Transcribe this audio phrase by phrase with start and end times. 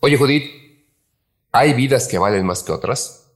[0.00, 0.50] Oye, Judith,
[1.52, 3.26] ¿hay vidas que valen más que otras?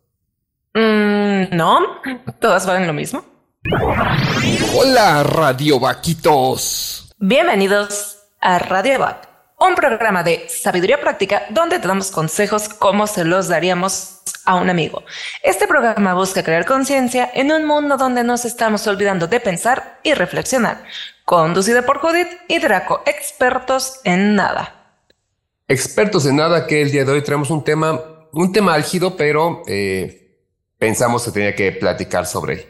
[0.75, 2.01] Mm, no,
[2.41, 3.25] todas valen lo mismo.
[4.75, 7.15] Hola, Radio Vaquitos.
[7.19, 9.29] Bienvenidos a Radio Vac,
[9.59, 14.71] un programa de sabiduría práctica donde te damos consejos como se los daríamos a un
[14.71, 15.05] amigo.
[15.43, 20.15] Este programa busca crear conciencia en un mundo donde nos estamos olvidando de pensar y
[20.15, 20.85] reflexionar.
[21.25, 24.83] Conducido por Judith y Draco, expertos en nada
[25.73, 27.99] expertos en nada que el día de hoy traemos un tema,
[28.33, 30.37] un tema álgido, pero eh,
[30.79, 32.67] pensamos que tenía que platicar sobre él.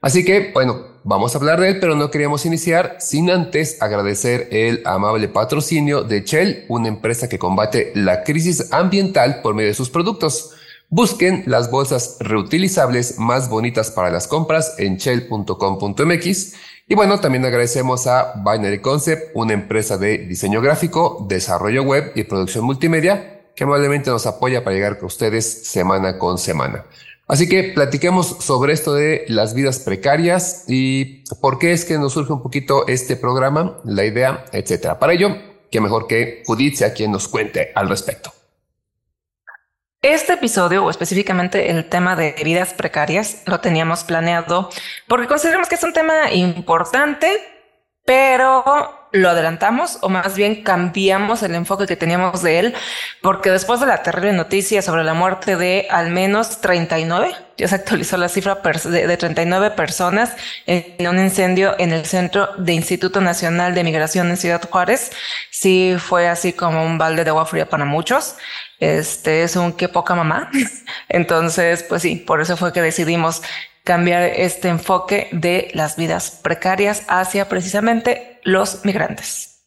[0.00, 4.48] Así que, bueno, vamos a hablar de él, pero no queríamos iniciar sin antes agradecer
[4.52, 9.74] el amable patrocinio de Shell, una empresa que combate la crisis ambiental por medio de
[9.74, 10.53] sus productos.
[10.96, 16.54] Busquen las bolsas reutilizables más bonitas para las compras en shell.com.mx
[16.86, 22.22] y bueno, también agradecemos a Binary Concept, una empresa de diseño gráfico, desarrollo web y
[22.22, 26.84] producción multimedia que amablemente nos apoya para llegar con ustedes semana con semana.
[27.26, 32.12] Así que platiquemos sobre esto de las vidas precarias y por qué es que nos
[32.12, 35.00] surge un poquito este programa, la idea, etcétera.
[35.00, 35.36] Para ello,
[35.72, 38.33] qué mejor que Judith sea quien nos cuente al respecto.
[40.04, 44.68] Este episodio, o específicamente el tema de vidas precarias, lo teníamos planeado
[45.08, 47.40] porque consideramos que es un tema importante,
[48.04, 52.74] pero lo adelantamos o más bien cambiamos el enfoque que teníamos de él,
[53.22, 57.76] porque después de la terrible noticia sobre la muerte de al menos 39, ya se
[57.76, 63.74] actualizó la cifra de 39 personas en un incendio en el centro de Instituto Nacional
[63.74, 65.12] de Migración en Ciudad Juárez,
[65.50, 68.36] sí fue así como un balde de agua fría para muchos.
[68.84, 70.50] Este es un qué poca mamá.
[71.08, 73.42] Entonces, pues sí, por eso fue que decidimos
[73.82, 79.62] cambiar este enfoque de las vidas precarias hacia precisamente los migrantes.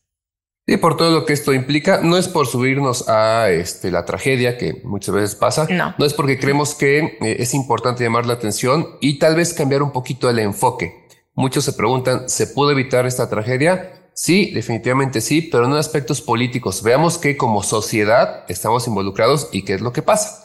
[0.68, 4.58] Y por todo lo que esto implica, no es por subirnos a este, la tragedia
[4.58, 8.34] que muchas veces pasa, no, no es porque creemos que eh, es importante llamar la
[8.34, 11.08] atención y tal vez cambiar un poquito el enfoque.
[11.34, 13.97] Muchos se preguntan, ¿se pudo evitar esta tragedia?
[14.17, 16.82] Sí, definitivamente sí, pero no en aspectos políticos.
[16.82, 20.42] Veamos que como sociedad estamos involucrados y qué es lo que pasa.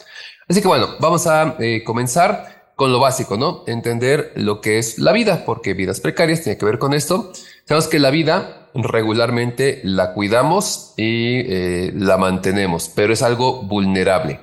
[0.47, 3.63] Así que bueno, vamos a eh, comenzar con lo básico, ¿no?
[3.65, 7.31] Entender lo que es la vida, porque vidas precarias tiene que ver con esto.
[7.65, 14.39] Sabemos que la vida regularmente la cuidamos y eh, la mantenemos, pero es algo vulnerable.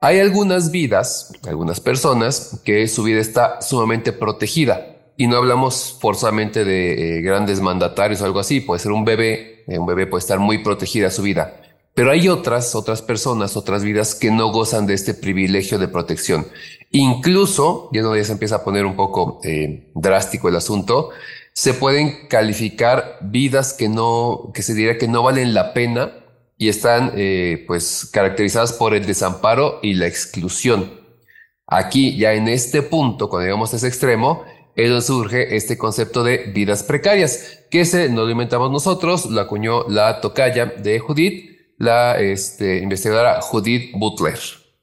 [0.00, 6.64] Hay algunas vidas, algunas personas que su vida está sumamente protegida y no hablamos forzosamente
[6.64, 10.20] de eh, grandes mandatarios o algo así, puede ser un bebé, eh, un bebé puede
[10.20, 11.60] estar muy protegida su vida.
[11.94, 16.46] Pero hay otras, otras personas, otras vidas que no gozan de este privilegio de protección.
[16.90, 21.10] Incluso, ya no ya se empieza a poner un poco eh, drástico el asunto,
[21.54, 26.12] se pueden calificar vidas que no, que se diría que no valen la pena
[26.58, 27.12] y están
[27.66, 31.00] pues caracterizadas por el desamparo y la exclusión.
[31.66, 34.44] Aquí, ya en este punto, cuando llegamos a ese extremo,
[34.76, 39.40] es donde surge este concepto de vidas precarias, que se no lo inventamos nosotros, lo
[39.40, 44.38] acuñó la tocaya de Judith, la este, investigadora Judith Butler.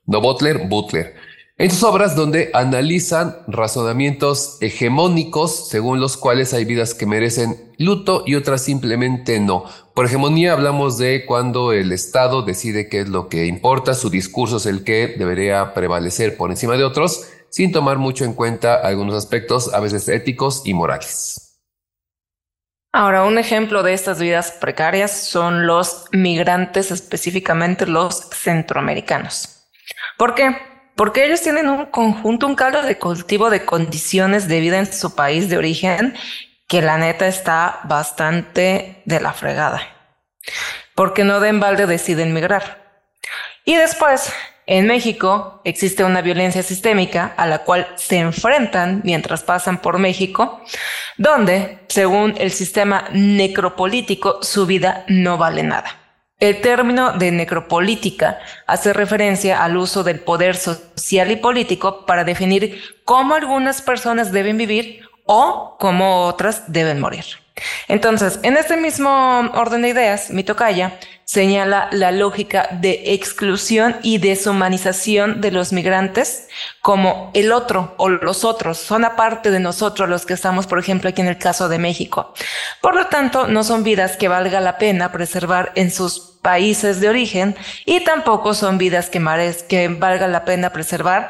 [0.05, 1.13] No Butler, Butler.
[1.55, 8.23] En sus obras donde analizan razonamientos hegemónicos según los cuales hay vidas que merecen luto
[8.25, 9.65] y otras simplemente no.
[9.93, 14.57] Por hegemonía hablamos de cuando el Estado decide qué es lo que importa, su discurso
[14.57, 19.13] es el que debería prevalecer por encima de otros sin tomar mucho en cuenta algunos
[19.13, 21.61] aspectos a veces éticos y morales.
[22.91, 29.67] Ahora, un ejemplo de estas vidas precarias son los migrantes, específicamente los centroamericanos.
[30.17, 30.57] ¿Por qué?
[30.95, 35.13] Porque ellos tienen un conjunto, un caldo de cultivo de condiciones de vida en su
[35.13, 36.15] país de origen
[36.67, 39.83] que la neta está bastante de la fregada.
[40.95, 43.03] Porque no de embalde deciden migrar.
[43.63, 44.33] Y después
[44.65, 50.61] en México existe una violencia sistémica a la cual se enfrentan mientras pasan por México,
[51.17, 55.99] donde, según el sistema necropolítico, su vida no vale nada.
[56.39, 62.81] El término de necropolítica hace referencia al uso del poder social y político para definir
[63.05, 67.42] cómo algunas personas deben vivir o cómo otras deben morir.
[67.87, 74.17] Entonces, en este mismo orden de ideas, mi tocaya señala la lógica de exclusión y
[74.17, 76.47] deshumanización de los migrantes
[76.81, 81.09] como el otro o los otros son aparte de nosotros los que estamos, por ejemplo,
[81.09, 82.33] aquí en el caso de México.
[82.81, 87.09] Por lo tanto, no son vidas que valga la pena preservar en sus países de
[87.09, 89.19] origen y tampoco son vidas que,
[89.69, 91.29] que valga la pena preservar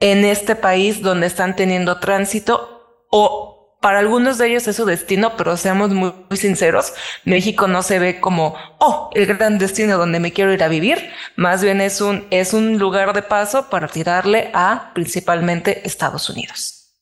[0.00, 5.32] en este país donde están teniendo tránsito o para algunos de ellos es su destino,
[5.36, 6.94] pero seamos muy, sinceros,
[7.24, 11.10] México no se ve como, oh, el gran destino donde me quiero ir a vivir,
[11.34, 16.94] más bien es un, es un lugar de paso para tirarle a principalmente Estados Unidos.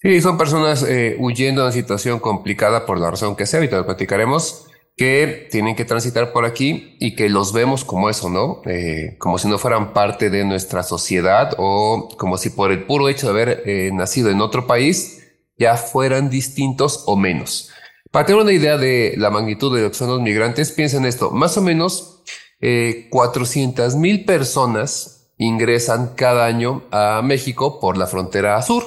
[0.00, 3.76] Sí, son personas eh, huyendo de una situación complicada por la razón que sea, ahorita
[3.76, 4.66] lo platicaremos,
[4.96, 8.62] que tienen que transitar por aquí y que los vemos como eso, ¿no?
[8.64, 13.10] Eh, como si no fueran parte de nuestra sociedad o como si por el puro
[13.10, 15.17] hecho de haber eh, nacido en otro país
[15.58, 17.70] ya fueran distintos o menos.
[18.10, 21.30] Para tener una idea de la magnitud de lo que son los migrantes, piensen esto,
[21.30, 22.22] más o menos
[22.60, 28.84] eh, 400 mil personas ingresan cada año a México por la frontera sur.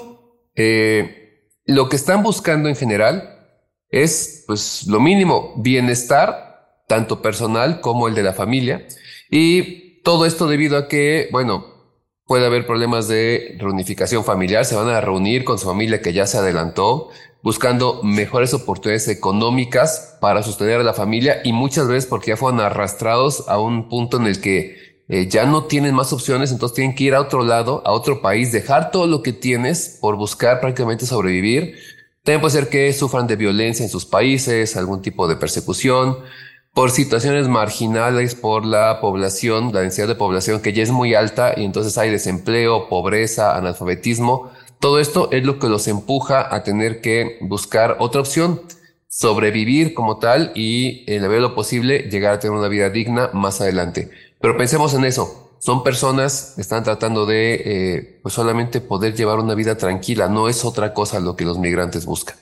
[0.56, 3.48] Eh, lo que están buscando en general
[3.90, 8.86] es pues lo mínimo, bienestar, tanto personal como el de la familia.
[9.30, 11.71] Y todo esto debido a que, bueno,
[12.32, 16.26] puede haber problemas de reunificación familiar, se van a reunir con su familia que ya
[16.26, 17.10] se adelantó,
[17.44, 22.62] buscando mejores oportunidades económicas para sostener a la familia y muchas veces porque ya fueron
[22.62, 26.96] arrastrados a un punto en el que eh, ya no tienen más opciones, entonces tienen
[26.96, 30.62] que ir a otro lado, a otro país, dejar todo lo que tienes por buscar
[30.62, 31.80] prácticamente sobrevivir.
[32.24, 36.20] También puede ser que sufran de violencia en sus países, algún tipo de persecución,
[36.74, 41.54] por situaciones marginales, por la población, la densidad de población que ya es muy alta
[41.56, 44.52] y entonces hay desempleo, pobreza, analfabetismo.
[44.80, 48.62] Todo esto es lo que los empuja a tener que buscar otra opción,
[49.08, 52.90] sobrevivir como tal y en la medida de lo posible llegar a tener una vida
[52.90, 54.10] digna más adelante.
[54.40, 59.38] Pero pensemos en eso son personas que están tratando de eh, pues solamente poder llevar
[59.38, 62.36] una vida tranquila, no es otra cosa lo que los migrantes buscan.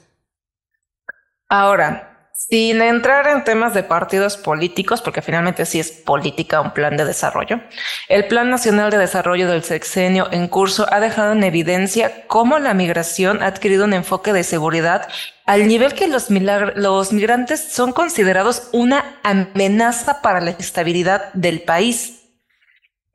[1.49, 2.08] Ahora,
[2.39, 7.03] sin entrar en temas de partidos políticos, porque finalmente sí es política un plan de
[7.03, 7.59] desarrollo,
[8.07, 12.73] el Plan Nacional de Desarrollo del Sexenio en curso ha dejado en evidencia cómo la
[12.73, 15.09] migración ha adquirido un enfoque de seguridad
[15.45, 22.18] al nivel que los, los migrantes son considerados una amenaza para la estabilidad del país.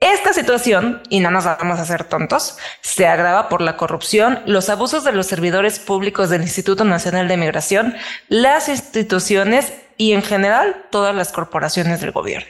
[0.04, 4.68] Esta situación, y no nos vamos a hacer tontos, se agrava por la corrupción, los
[4.68, 7.94] abusos de los servidores públicos del Instituto Nacional de Migración,
[8.28, 12.46] las instituciones y en general todas las corporaciones del gobierno.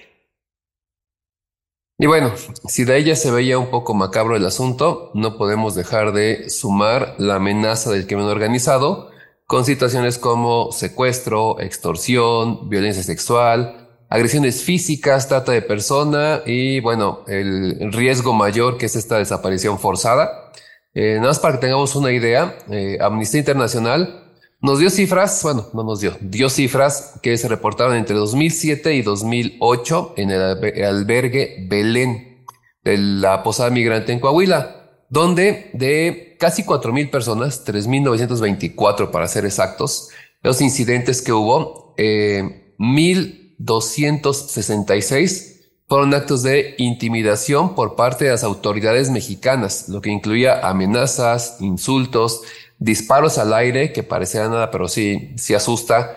[1.96, 2.32] Y bueno,
[2.66, 7.14] si de ella se veía un poco macabro el asunto, no podemos dejar de sumar
[7.18, 9.12] la amenaza del crimen organizado
[9.46, 13.83] con situaciones como secuestro, extorsión, violencia sexual,
[14.14, 20.52] agresiones físicas, trata de persona y bueno, el riesgo mayor que es esta desaparición forzada.
[20.94, 24.30] Eh, nada más para que tengamos una idea, eh, Amnistía Internacional
[24.60, 29.02] nos dio cifras, bueno, no nos dio, dio cifras que se reportaron entre 2007 y
[29.02, 32.46] 2008 en el albergue Belén
[32.84, 40.10] de la Posada Migrante en Coahuila, donde de casi 4.000 personas, 3.924 para ser exactos,
[40.44, 45.52] los incidentes que hubo, eh, mil 266
[45.88, 52.42] fueron actos de intimidación por parte de las autoridades mexicanas, lo que incluía amenazas, insultos,
[52.78, 56.16] disparos al aire, que parecían nada, pero sí, sí asusta.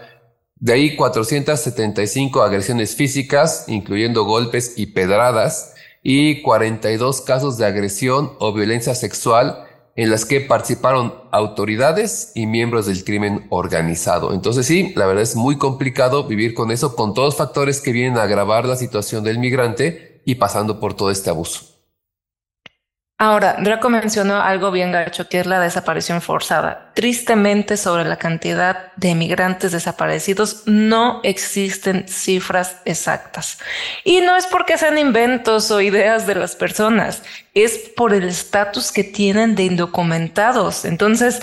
[0.56, 5.74] De ahí 475 agresiones físicas, incluyendo golpes y pedradas,
[6.04, 9.67] y 42 casos de agresión o violencia sexual
[9.98, 14.32] en las que participaron autoridades y miembros del crimen organizado.
[14.32, 17.92] Entonces sí, la verdad es muy complicado vivir con eso, con todos los factores que
[17.92, 21.77] vienen a agravar la situación del migrante y pasando por todo este abuso.
[23.19, 26.92] Ahora, Draco mencionó algo bien gacho, que es la desaparición forzada.
[26.94, 33.57] Tristemente, sobre la cantidad de migrantes desaparecidos, no existen cifras exactas.
[34.04, 37.24] Y no es porque sean inventos o ideas de las personas,
[37.56, 40.86] es por el estatus que tienen de indocumentados.
[40.86, 41.42] Entonces,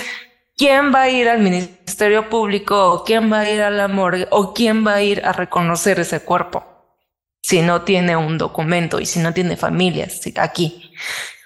[0.57, 4.55] ¿quién va a ir al Ministerio Público quién va a ir a la morgue o
[4.55, 6.65] quién va a ir a reconocer ese cuerpo?
[7.43, 10.93] Si no tiene un documento y si no tiene familias aquí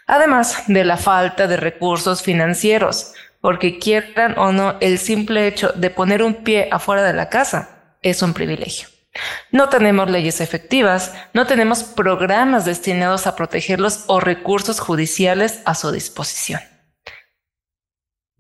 [0.09, 5.91] además de la falta de recursos financieros, porque quieran o no, el simple hecho de
[5.91, 8.89] poner un pie afuera de la casa es un privilegio.
[9.53, 15.93] No tenemos leyes efectivas, no tenemos programas destinados a protegerlos o recursos judiciales a su
[15.93, 16.61] disposición.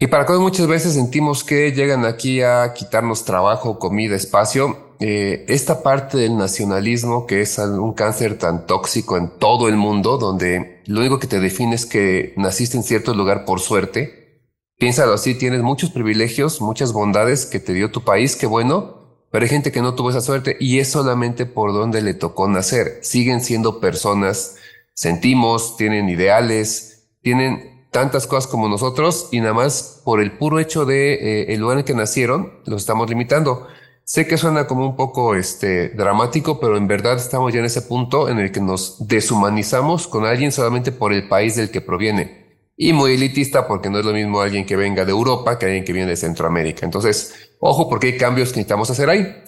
[0.00, 5.44] Y para que muchas veces sentimos que llegan aquí a quitarnos trabajo, comida, espacio, eh,
[5.48, 10.77] esta parte del nacionalismo, que es un cáncer tan tóxico en todo el mundo, donde
[10.88, 14.40] lo único que te define es que naciste en cierto lugar por suerte,
[14.78, 19.42] piénsalo así, tienes muchos privilegios, muchas bondades que te dio tu país, qué bueno, pero
[19.44, 23.00] hay gente que no tuvo esa suerte y es solamente por donde le tocó nacer.
[23.02, 24.56] Siguen siendo personas,
[24.94, 30.86] sentimos, tienen ideales, tienen tantas cosas como nosotros y nada más por el puro hecho
[30.86, 33.66] de eh, el lugar en que nacieron, los estamos limitando.
[34.08, 37.82] Sé que suena como un poco este, dramático, pero en verdad estamos ya en ese
[37.82, 42.62] punto en el que nos deshumanizamos con alguien solamente por el país del que proviene.
[42.74, 45.84] Y muy elitista porque no es lo mismo alguien que venga de Europa que alguien
[45.84, 46.86] que viene de Centroamérica.
[46.86, 49.42] Entonces, ojo porque hay cambios que necesitamos hacer ahí.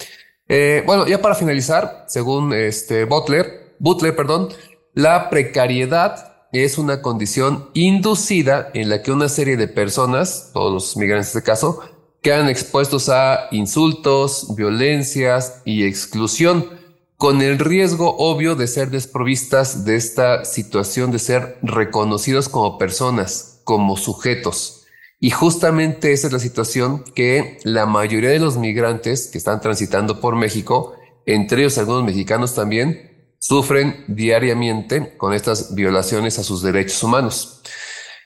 [0.47, 4.51] Eh, bueno, ya para finalizar, según este Butler, Butler, perdón,
[4.93, 10.97] la precariedad es una condición inducida en la que una serie de personas, todos los
[10.99, 11.81] migrantes de este caso,
[12.23, 16.79] quedan expuestos a insultos, violencias y exclusión,
[17.17, 23.61] con el riesgo obvio de ser desprovistas de esta situación de ser reconocidos como personas,
[23.65, 24.87] como sujetos.
[25.19, 30.19] Y justamente esa es la situación que la mayoría de los migrantes que están transitando
[30.19, 30.95] por México,
[31.27, 37.61] entre ellos algunos mexicanos también, sufren diariamente con estas violaciones a sus derechos humanos.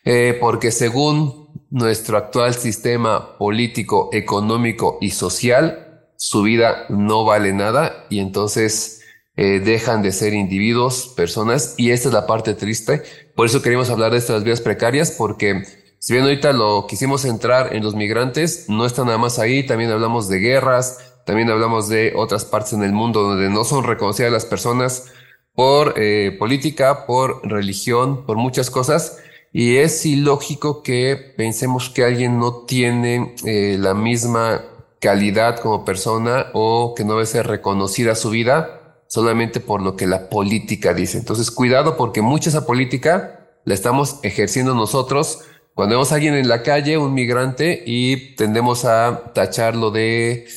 [0.04, 8.06] Eh, porque según nuestro actual sistema político, económico y social, su vida no vale nada
[8.11, 9.02] y entonces
[9.37, 13.02] eh, dejan de ser individuos, personas, y esta es la parte triste.
[13.34, 15.64] Por eso queríamos hablar de estas vidas precarias, porque
[15.99, 19.90] si bien ahorita lo quisimos entrar en los migrantes, no está nada más ahí, también
[19.90, 24.30] hablamos de guerras, también hablamos de otras partes en el mundo donde no son reconocidas
[24.30, 25.06] las personas
[25.54, 29.18] por eh, política, por religión, por muchas cosas.
[29.56, 34.62] Y es ilógico que pensemos que alguien no tiene eh, la misma
[35.00, 40.08] calidad como persona o que no debe ser reconocida su vida solamente por lo que
[40.08, 41.18] la política dice.
[41.18, 46.49] Entonces, cuidado porque mucha esa política la estamos ejerciendo nosotros cuando vemos a alguien en
[46.49, 50.49] la calle, un migrante, y tendemos a tacharlo de,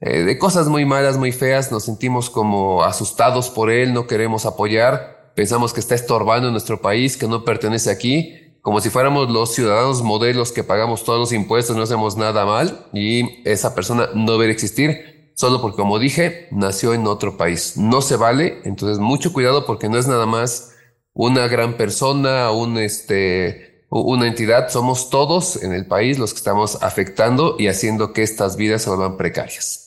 [0.00, 4.46] eh, de cosas muy malas, muy feas, nos sentimos como asustados por él, no queremos
[4.46, 9.30] apoyar, pensamos que está estorbando en nuestro país, que no pertenece aquí, como si fuéramos
[9.30, 14.08] los ciudadanos modelos que pagamos todos los impuestos, no hacemos nada mal y esa persona
[14.12, 17.76] no debe existir solo porque, como dije, nació en otro país.
[17.76, 20.72] No se vale, entonces mucho cuidado porque no es nada más
[21.12, 26.82] una gran persona, un este, una entidad, somos todos en el país los que estamos
[26.82, 29.85] afectando y haciendo que estas vidas se vuelvan precarias.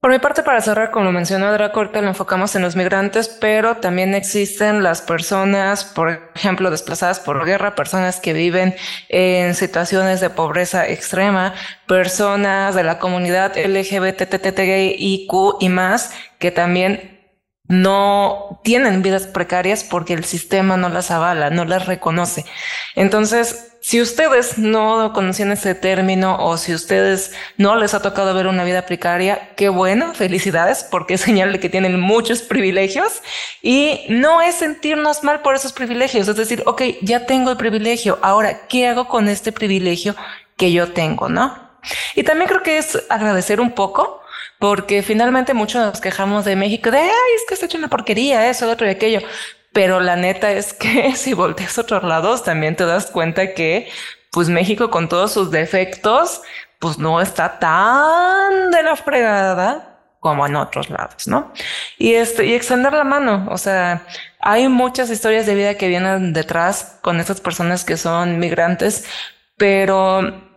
[0.00, 3.76] Por mi parte, para cerrar, como lo mencionó Draco, lo enfocamos en los migrantes, pero
[3.76, 8.74] también existen las personas, por ejemplo, desplazadas por guerra, personas que viven
[9.10, 11.52] en situaciones de pobreza extrema,
[11.86, 17.19] personas de la comunidad LGBTTTIQ y más, que también
[17.70, 22.44] no tienen vidas precarias porque el sistema no las avala, no las reconoce.
[22.96, 28.48] Entonces, si ustedes no conocían ese término o si ustedes no les ha tocado ver
[28.48, 33.22] una vida precaria, qué bueno, felicidades, porque es señal de que tienen muchos privilegios
[33.62, 38.18] y no es sentirnos mal por esos privilegios, es decir, ok, ya tengo el privilegio,
[38.20, 40.16] ahora, ¿qué hago con este privilegio
[40.56, 41.56] que yo tengo, no?
[42.16, 44.20] Y también creo que es agradecer un poco,
[44.60, 48.48] porque finalmente muchos nos quejamos de México de, ay, es que está hecho una porquería,
[48.50, 49.20] eso, otro y aquello.
[49.72, 53.88] Pero la neta es que si volteas a otros lados, también te das cuenta que,
[54.30, 56.42] pues México con todos sus defectos,
[56.78, 61.52] pues no está tan de la fregada como en otros lados, ¿no?
[61.96, 64.06] Y este, y extender la mano, o sea,
[64.40, 69.06] hay muchas historias de vida que vienen detrás con estas personas que son migrantes,
[69.56, 70.49] pero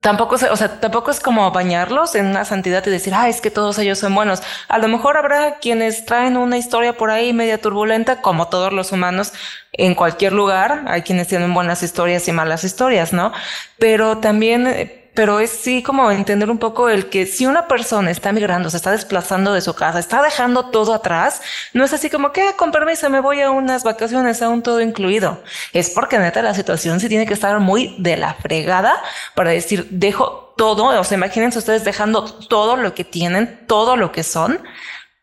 [0.00, 3.50] Tampoco, o sea, tampoco es como bañarlos en una santidad y decir, ah, es que
[3.50, 4.42] todos ellos son buenos.
[4.68, 8.92] A lo mejor habrá quienes traen una historia por ahí media turbulenta, como todos los
[8.92, 9.32] humanos
[9.72, 10.84] en cualquier lugar.
[10.86, 13.32] Hay quienes tienen buenas historias y malas historias, ¿no?
[13.78, 18.08] Pero también eh, pero es sí como entender un poco el que si una persona
[18.08, 22.08] está migrando, se está desplazando de su casa, está dejando todo atrás, no es así
[22.08, 25.42] como que ah, con permiso me voy a unas vacaciones, a un todo incluido.
[25.72, 28.94] Es porque neta la situación sí tiene que estar muy de la fregada
[29.34, 34.12] para decir, dejo todo, o sea, imagínense ustedes dejando todo lo que tienen, todo lo
[34.12, 34.62] que son,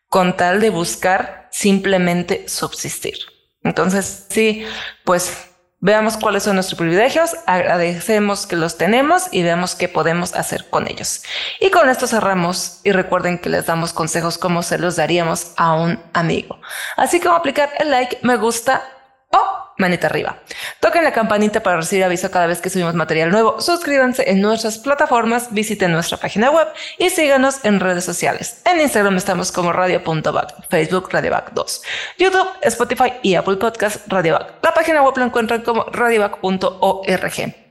[0.09, 3.15] con tal de buscar simplemente subsistir.
[3.63, 4.65] Entonces, sí,
[5.05, 5.54] pues
[5.85, 10.87] Veamos cuáles son nuestros privilegios, agradecemos que los tenemos y veamos qué podemos hacer con
[10.87, 11.21] ellos.
[11.59, 15.75] Y con esto cerramos y recuerden que les damos consejos como se los daríamos a
[15.75, 16.59] un amigo.
[16.97, 18.81] Así como aplicar el like, me gusta
[19.77, 20.39] manita arriba.
[20.79, 23.59] Toquen la campanita para recibir aviso cada vez que subimos material nuevo.
[23.59, 26.67] Suscríbanse en nuestras plataformas, visiten nuestra página web
[26.97, 28.61] y síganos en redes sociales.
[28.65, 31.81] En Instagram estamos como radio.back, Facebook radioback 2,
[32.17, 34.63] YouTube, Spotify y Apple Podcast radioback.
[34.63, 37.65] La página web la encuentran como radioback.org.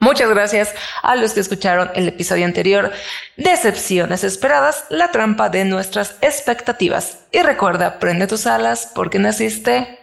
[0.00, 2.92] Muchas gracias a los que escucharon el episodio anterior,
[3.36, 7.20] Decepciones esperadas, la trampa de nuestras expectativas.
[7.32, 9.95] Y recuerda, prende tus alas porque naciste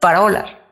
[0.00, 0.65] para volar.